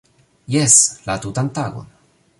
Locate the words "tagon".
1.59-1.89